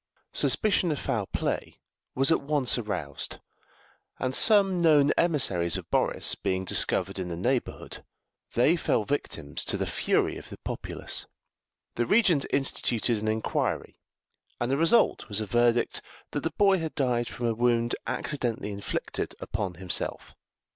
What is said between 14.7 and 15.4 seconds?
the result was